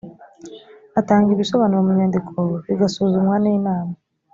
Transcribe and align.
atanga 0.99 1.29
ibisobanuro 1.31 1.81
mu 1.85 1.91
nyandiko 1.99 2.33
bigasuzumwa 2.65 3.35
n’ 3.43 3.45
inama. 3.57 3.93